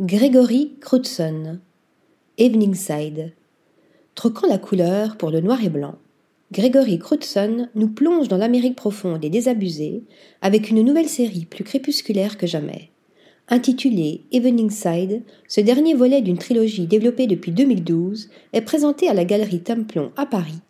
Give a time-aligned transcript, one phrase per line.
[0.00, 1.60] Gregory Crutzen
[2.38, 3.34] Eveningside
[4.14, 5.96] Troquant la couleur pour le noir et blanc,
[6.50, 10.02] Gregory Crutzen nous plonge dans l'Amérique profonde et désabusée
[10.40, 12.88] avec une nouvelle série plus crépusculaire que jamais.
[13.48, 19.60] Intitulée Eveningside, ce dernier volet d'une trilogie développée depuis 2012 est présenté à la galerie
[19.60, 20.60] Templon à Paris,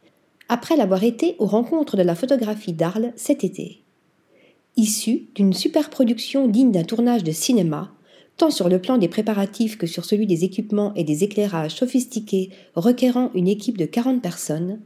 [0.48, 3.84] après l'avoir été aux rencontres de la photographie d'Arles cet été.
[4.76, 7.92] Issu d'une superproduction digne d'un tournage de cinéma,
[8.50, 13.30] sur le plan des préparatifs que sur celui des équipements et des éclairages sophistiqués requérant
[13.34, 14.80] une équipe de 40 personnes,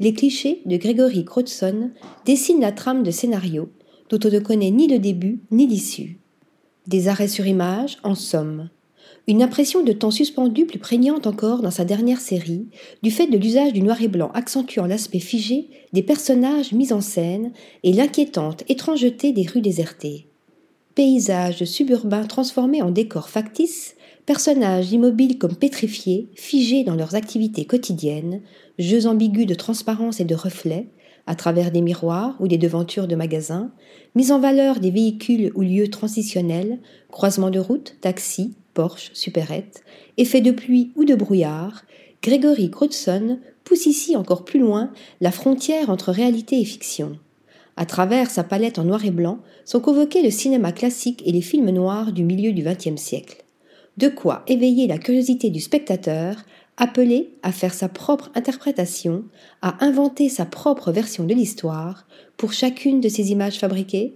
[0.00, 1.90] les clichés de Gregory Crotson
[2.24, 3.70] dessinent la trame de scénario
[4.10, 6.18] dont on ne connaît ni le début ni l'issue.
[6.86, 8.68] Des arrêts sur image, en somme.
[9.28, 12.66] Une impression de temps suspendu plus prégnante encore dans sa dernière série,
[13.02, 17.00] du fait de l'usage du noir et blanc accentuant l'aspect figé des personnages mis en
[17.00, 17.52] scène
[17.84, 20.31] et l'inquiétante étrangeté des rues désertées.
[20.94, 23.96] Paysages suburbains transformés en décors factices,
[24.26, 28.42] personnages immobiles comme pétrifiés, figés dans leurs activités quotidiennes,
[28.78, 30.88] jeux ambigus de transparence et de reflets,
[31.26, 33.72] à travers des miroirs ou des devantures de magasins,
[34.14, 36.78] mise en valeur des véhicules ou lieux transitionnels,
[37.10, 39.84] croisements de routes, taxis, Porsche, supérette,
[40.16, 41.84] effet de pluie ou de brouillard,
[42.22, 47.18] Gregory Crudson pousse ici encore plus loin la frontière entre réalité et fiction.
[47.82, 51.40] À travers sa palette en noir et blanc sont convoqués le cinéma classique et les
[51.40, 53.42] films noirs du milieu du XXe siècle.
[53.96, 56.36] De quoi éveiller la curiosité du spectateur
[56.76, 59.24] appelé à faire sa propre interprétation,
[59.62, 64.14] à inventer sa propre version de l'histoire pour chacune de ces images fabriquées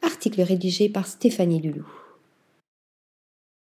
[0.00, 1.84] Article rédigé par Stéphanie Lulou.